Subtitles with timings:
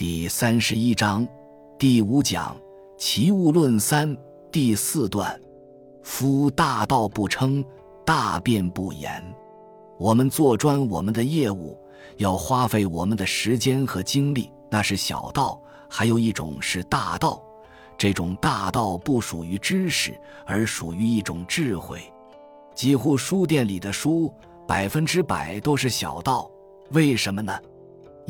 [0.00, 1.28] 第三十一章
[1.78, 2.56] 第五讲
[2.96, 4.08] 《齐物论三》
[4.50, 5.38] 第四段：
[6.02, 7.62] 夫大道不称，
[8.02, 9.22] 大辩不言。
[9.98, 11.78] 我们做专我们的业务，
[12.16, 17.38] 要花费我们的时间和精力，那是小道；还有一种是大道，
[17.98, 22.00] 这种大道不属于知识，而属于一种智慧。
[22.74, 24.32] 几乎书店里的书，
[24.66, 26.50] 百分之百都是小道，
[26.92, 27.52] 为什么呢？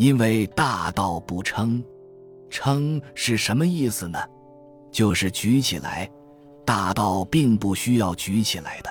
[0.00, 1.84] 因为大道不称，
[2.48, 4.18] 称是什么意思呢？
[4.90, 6.10] 就是举起来。
[6.64, 8.88] 大道并不需要举起来的。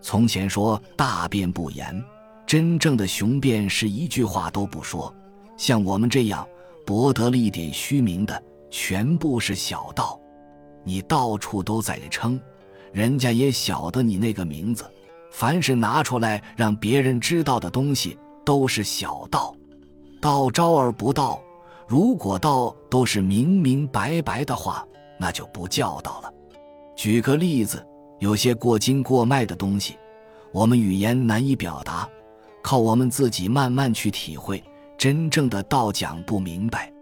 [0.00, 2.04] 从前说大辩不言，
[2.44, 5.14] 真正的雄辩是一句话都不说。
[5.56, 6.44] 像我们这样
[6.84, 10.18] 博得了一点虚名的，全部是小道。
[10.82, 12.40] 你到处都在称，
[12.92, 14.84] 人家也晓得你那个名字。
[15.30, 19.54] 凡是拿出来让别人知道的东西，都是小道。
[20.22, 21.42] 道招而不道，
[21.84, 24.86] 如果道都是明明白白的话，
[25.18, 26.32] 那就不叫道了。
[26.94, 27.84] 举个例子，
[28.20, 29.98] 有些过筋过脉的东西，
[30.52, 32.08] 我们语言难以表达，
[32.62, 34.62] 靠我们自己慢慢去体会。
[34.96, 36.92] 真正的道讲不明白，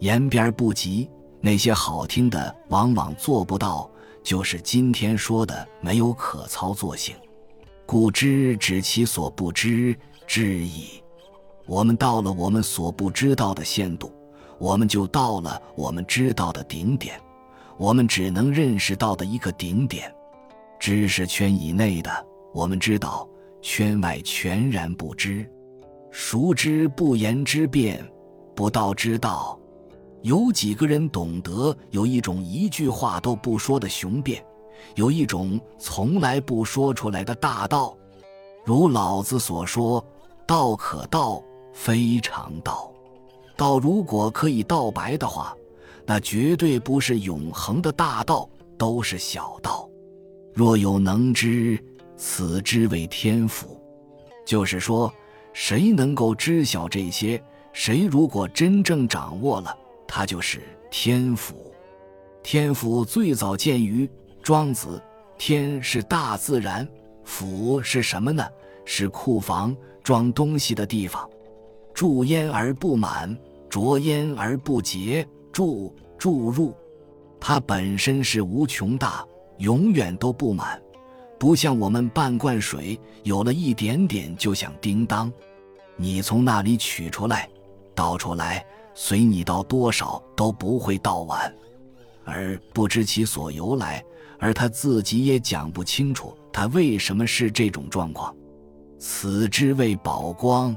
[0.00, 3.90] 言边不及，那些好听的往往做不到，
[4.22, 7.16] 就是今天说的没有可操作性。
[7.86, 11.02] 故知指其所不知之矣。
[11.68, 14.10] 我们到了我们所不知道的限度，
[14.58, 17.20] 我们就到了我们知道的顶点，
[17.76, 20.10] 我们只能认识到的一个顶点。
[20.80, 22.10] 知识圈以内的，
[22.54, 23.28] 我们知道；
[23.60, 25.46] 圈外全然不知。
[26.10, 28.02] 熟知不言之辩，
[28.56, 29.60] 不道之道。
[30.22, 34.42] 有几个人懂得有一种一句话都不说的雄辩，
[34.94, 37.94] 有一种从来不说出来的大道。
[38.64, 40.02] 如老子所说
[40.46, 41.42] ：“道可道。”
[41.80, 42.92] 非常道，
[43.56, 45.56] 道如果可以道白的话，
[46.04, 49.88] 那绝对不是永恒的大道，都是小道。
[50.52, 51.78] 若有能知，
[52.16, 53.80] 此之谓天赋。
[54.44, 55.10] 就是说，
[55.52, 57.40] 谁能够知晓这些，
[57.72, 59.74] 谁如果真正掌握了，
[60.06, 60.60] 他就是
[60.90, 61.72] 天赋。
[62.42, 64.10] 天赋最早见于
[64.42, 65.00] 庄子。
[65.38, 66.86] 天是大自然，
[67.22, 68.44] 府是什么呢？
[68.84, 71.30] 是库房，装东西的地方。
[71.98, 73.36] 注焉而不满，
[73.68, 75.26] 浊焉而不竭。
[75.50, 76.72] 注注入，
[77.40, 79.26] 它本身是无穷大，
[79.58, 80.80] 永远都不满，
[81.40, 85.32] 不像我们半罐水，有了一点点就想叮当。
[85.96, 87.48] 你从那里取出来，
[87.96, 88.64] 倒出来，
[88.94, 91.52] 随你倒多少都不会倒完，
[92.24, 94.04] 而不知其所由来，
[94.38, 98.32] 而他自己也讲不清楚他为什么是这种状况。
[99.00, 100.76] 此之谓宝光。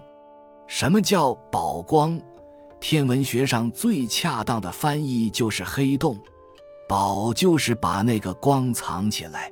[0.74, 2.18] 什么叫宝光？
[2.80, 6.18] 天文学上最恰当的翻译就是黑洞。
[6.88, 9.52] 宝就是把那个光藏起来。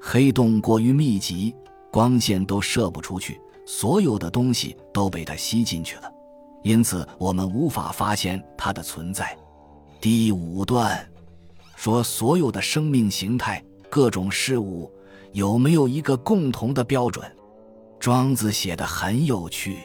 [0.00, 1.54] 黑洞过于密集，
[1.92, 6.10] 光线都射不出去，所有的东西都被它吸进去了，
[6.62, 9.36] 因此我们无法发现它的存在。
[10.00, 11.06] 第五段
[11.76, 14.90] 说，所有的生命形态、各种事物
[15.32, 17.30] 有没有一个共同的标准？
[18.00, 19.80] 庄子写的很有趣。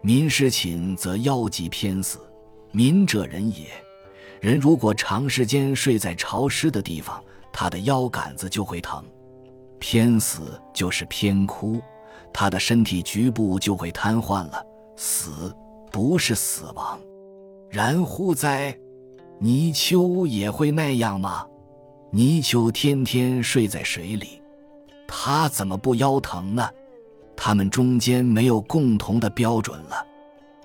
[0.00, 2.18] 民失寝则腰疾偏死。
[2.72, 3.66] 民者人也。
[4.40, 9.02] 人如果长时间睡在潮湿的地方，他的腰杆子就会疼。
[9.78, 11.80] 偏死就是偏枯，
[12.32, 14.64] 他的身体局部就会瘫痪了。
[14.96, 15.54] 死
[15.90, 16.98] 不是死亡。
[17.70, 18.76] 然乎哉？
[19.38, 21.46] 泥鳅也会那样吗？
[22.10, 24.40] 泥鳅天天睡在水里，
[25.06, 26.68] 他怎么不腰疼呢？
[27.36, 30.06] 他们中间没有共同的标准了。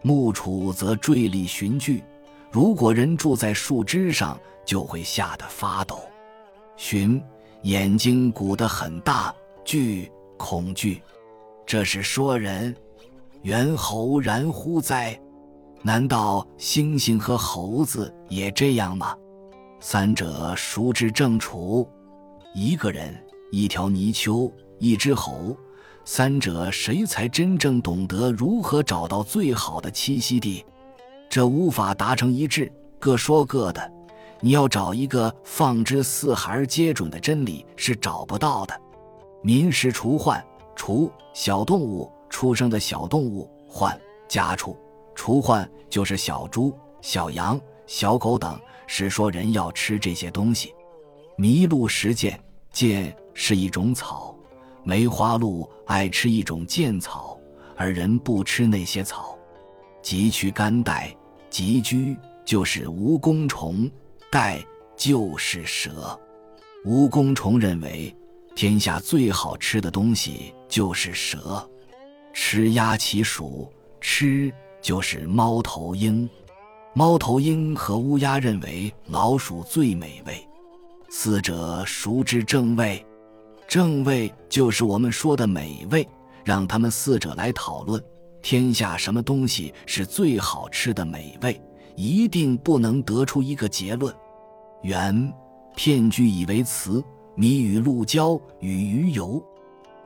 [0.02, 2.04] 木杵则坠立寻惧，
[2.50, 6.00] 如果人住在树枝上，就会吓得发抖。
[6.76, 7.22] 寻
[7.64, 9.34] 眼睛鼓得很大，
[9.64, 11.02] 惧恐惧，
[11.66, 12.76] 这是说人。
[13.44, 15.20] 猿猴然乎哉？
[15.84, 19.16] 难道猩猩和猴子也这样吗？
[19.80, 21.88] 三者孰之正处？
[22.54, 23.16] 一个人，
[23.52, 25.58] 一条泥鳅，一只猴。
[26.14, 30.66] 三者谁才真正懂得如何找到最好的栖息地？
[31.30, 32.70] 这无法达成一致，
[33.00, 33.92] 各说各的。
[34.42, 38.78] 你要找一个放之四海皆准的真理是找不到的。
[39.42, 43.98] 民食除患，除小动物出生的小动物，患
[44.28, 44.76] 家畜，
[45.16, 50.76] 除患就是小猪、小羊、小狗等，是说人要吃这些东西。
[51.38, 52.38] 麋鹿食剑，
[52.74, 54.36] 剑是一种草。
[54.84, 57.40] 梅花鹿爱吃一种剑草，
[57.76, 59.38] 而人不吃那些草。
[60.02, 61.16] 急驱干带，
[61.50, 63.90] 急居就是蜈蚣虫，
[64.32, 64.64] 带
[64.96, 66.20] 就是蛇。
[66.86, 68.16] 蜈蚣虫认为，
[68.56, 71.70] 天下最好吃的东西就是蛇，
[72.34, 74.52] 吃鸭其属，吃
[74.82, 76.28] 就是猫头鹰。
[76.94, 80.46] 猫头鹰和乌鸦认为老鼠最美味，
[81.10, 83.06] 四者孰知正味？
[83.72, 86.06] 正味就是我们说的美味。
[86.44, 88.04] 让他们四者来讨论，
[88.42, 91.62] 天下什么东西是最好吃的美味，
[91.96, 94.14] 一定不能得出一个结论。
[94.82, 95.34] 元
[95.74, 97.02] 骗居以为雌，
[97.34, 99.42] 谜与鹿交，与鱼游。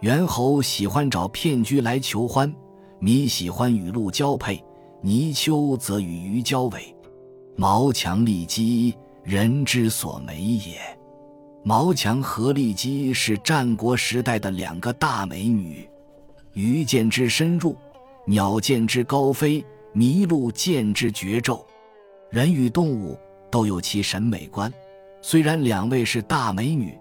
[0.01, 2.53] 猿猴喜欢找骗居来求欢，
[2.99, 4.63] 迷喜欢与鹿交配。
[5.01, 6.95] 泥鳅则与鱼交尾，
[7.55, 10.94] 毛强利姬，人之所美也。
[11.67, 15.89] 毛强和利姬是战国时代的两个大美女。
[16.53, 17.75] 鱼见之深入，
[18.27, 19.65] 鸟见之高飞，
[19.95, 21.65] 麋鹿见之绝骤。
[22.29, 23.17] 人与动物
[23.49, 24.71] 都有其审美观。
[25.23, 26.95] 虽然两位是大美女，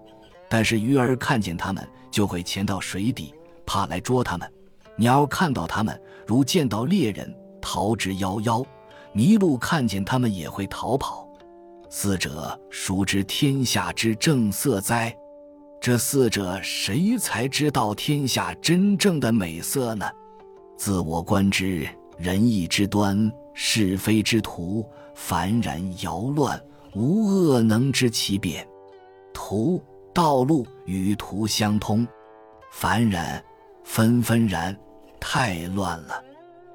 [0.49, 3.35] 但是鱼儿看见它们就会潜到水底，
[3.67, 4.49] 怕来捉它们；
[4.95, 7.31] 鸟看到它们，如见到猎人。
[7.61, 8.65] 逃之夭夭，
[9.13, 11.24] 麋鹿看见它们也会逃跑。
[11.89, 15.15] 四者孰知天下之正色哉？
[15.79, 20.05] 这四者谁才知道天下真正的美色呢？
[20.77, 21.87] 自我观之，
[22.17, 26.59] 仁义之端，是非之途，凡然摇乱，
[26.95, 28.67] 无恶能知其变。
[29.33, 29.81] 途
[30.13, 32.07] 道路与途相通，
[32.71, 33.41] 凡然
[33.83, 34.75] 纷纷然，
[35.19, 36.23] 太乱了。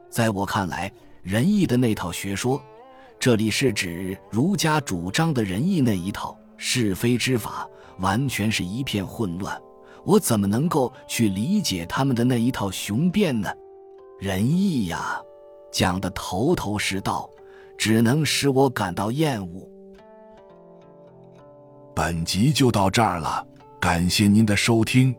[0.09, 0.91] 在我看来，
[1.23, 2.63] 仁义的那套学说，
[3.21, 7.69] 这里是指儒家主张的仁义那一套是非之法，
[7.99, 9.61] 完全是一片混乱。
[10.05, 13.51] 我怎么能够去理解他们的那一套雄辩呢？
[14.19, 15.21] 仁义呀，
[15.71, 17.29] 讲的头头是道，
[17.77, 19.69] 只能使我感到厌恶。
[21.95, 23.47] 本集就到这儿了，
[23.79, 25.15] 感谢您的收听，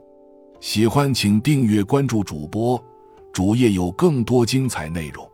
[0.60, 2.84] 喜欢请订阅关注主播。
[3.32, 5.31] 主页有更多精彩内容。